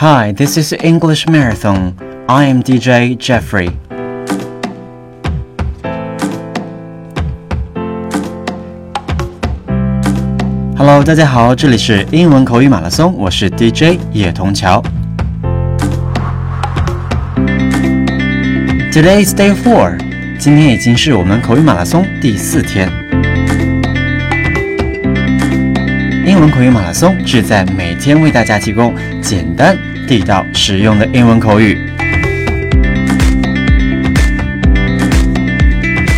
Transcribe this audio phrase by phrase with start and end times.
[0.00, 1.92] Hi, this is English Marathon.
[2.28, 3.72] I am DJ Jeffrey.
[10.76, 14.80] Hello，大家好，这里是英文口语马拉松，我是 DJ 叶童桥。
[18.92, 19.98] Today is day four，
[20.38, 22.88] 今天已经是我们口语马拉松第四天。
[26.24, 29.76] 英文口语马拉松旨在每天为大家提供简单、
[30.07, 31.77] 地道、实用的英文口语。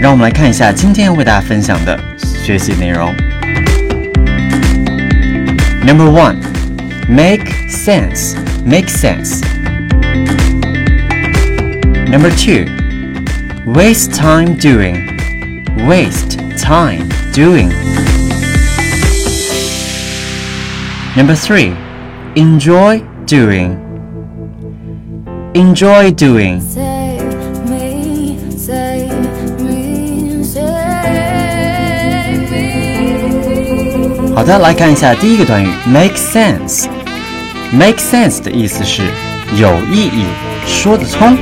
[0.00, 3.12] 让我们来看一下今天为大家分享的学习内容。
[5.84, 6.36] Number one,
[7.08, 8.36] make sense.
[8.64, 9.40] Make sense.
[12.10, 12.66] Number two,
[13.66, 15.16] waste time doing.
[15.86, 17.70] Waste time doing.
[21.16, 21.74] Number three,
[22.34, 23.02] enjoy
[23.33, 23.75] doing.
[25.53, 26.61] Enjoy doing.
[34.35, 36.85] 好的，来看一下第一个短语 make sense。
[37.71, 39.01] make sense 的意思是
[39.55, 40.25] 有意义，
[40.67, 41.35] 说得通。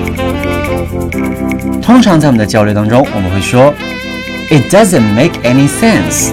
[1.81, 3.73] 通常在我们的交流当中，我们会说
[4.49, 6.31] it doesn't make any sense，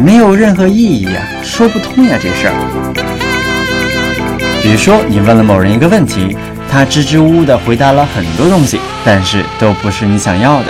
[0.00, 3.23] 没有任何意义呀，说不通呀这事儿。
[4.63, 6.35] 比如说，你问了某人一个问题，
[6.71, 10.67] 他支支吾吾地回答了很多东西，但是都不是你想要的，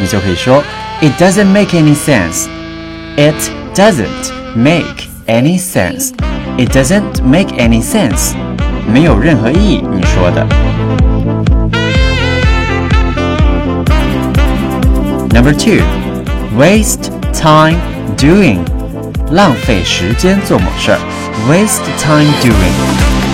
[0.00, 0.62] 你就可以说
[1.00, 3.34] it doesn't make any sense。It
[3.74, 6.12] doesn't make any sense.
[6.56, 8.34] It doesn't make any sense.
[8.86, 10.46] 没有任何意义，你说的。
[15.34, 15.82] Number two,
[16.58, 17.78] waste time
[18.16, 18.58] doing.
[19.30, 20.98] 浪费时间做某事儿。
[21.48, 23.25] Waste time doing.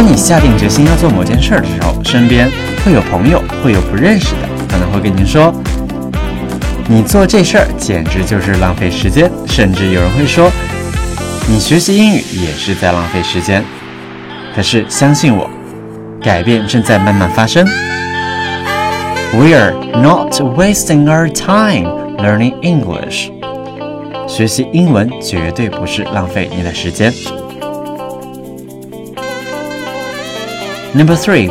[0.00, 2.50] 当你下定决心要做某件事儿的时候，身边
[2.82, 5.52] 会有朋友，会有不认识的，可能会跟您说。
[6.88, 10.50] 你做这事儿简直就是浪费时间，甚至有人会说，
[11.46, 13.62] 你学习英语也是在浪费时间。
[14.56, 15.50] 可是相信我，
[16.22, 17.62] 改变正在慢慢发生。
[19.34, 23.28] We are not wasting our time learning English。
[24.26, 27.12] 学习英文绝对不是浪费你的时间。
[30.93, 31.49] Number three,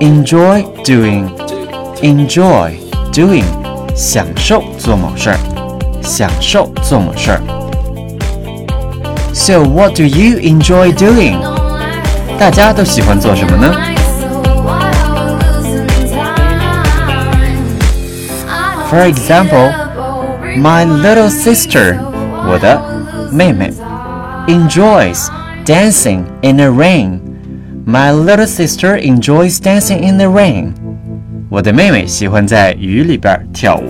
[0.00, 1.30] enjoy doing.
[2.02, 2.78] Enjoy
[3.12, 3.44] doing.
[3.94, 5.38] 享受做某事儿，
[6.02, 7.40] 享受做某事儿。
[9.32, 11.38] So what do you enjoy doing？
[12.38, 13.74] 大家都喜欢做什么呢？
[18.90, 19.72] For example,
[20.56, 21.98] my little sister，
[22.48, 22.80] 我的
[23.32, 23.72] 妹妹，
[24.46, 25.28] enjoys
[25.64, 27.20] dancing in the rain.
[27.89, 30.73] My little sister enjoys dancing in the rain.
[31.49, 33.85] 我的妹妹喜欢在雨里边跳舞。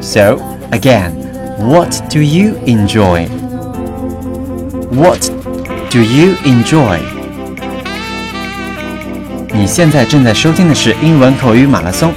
[0.00, 0.38] So
[0.70, 1.10] again,
[1.58, 3.26] what do you enjoy?
[4.92, 5.28] What
[5.90, 7.00] do you enjoy?
[9.52, 12.12] 你现在正在收听的是英文口语马拉松，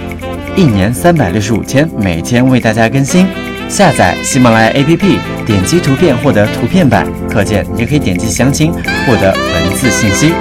[0.55, 3.25] 一年三百六十五天，每天为大家更新。
[3.67, 10.33] 下载喜马拉雅 APP，点击图片获得图片版课件，也可以点击详情获得文字信息。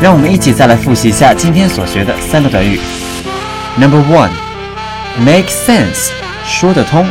[0.00, 2.78] 让我们一起再来复习一下今天所学的三个短语。
[3.76, 4.30] Number one,
[5.18, 6.10] make sense，
[6.44, 7.06] 说得通，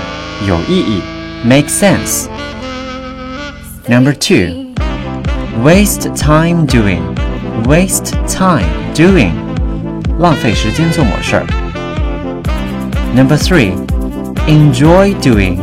[0.48, 1.02] 有意义
[1.44, 2.28] ，make sense。
[3.88, 4.74] Number two,
[5.64, 7.02] waste time doing,
[7.66, 9.32] waste time doing，
[10.20, 11.65] 浪费时间做某事儿。
[13.15, 13.75] Number three,
[14.47, 15.59] enjoy doing,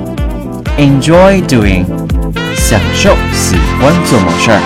[0.78, 1.85] enjoy doing，
[2.55, 4.59] 享受、喜欢做某事儿。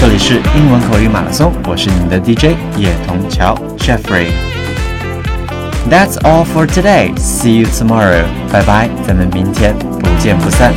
[0.00, 7.14] 这里是英文口语马拉松，我是你们的 DJ 叶童桥 Jeffrey。That's all for today.
[7.16, 8.24] See you tomorrow.
[8.50, 10.72] 拜拜，咱们明天不见不散。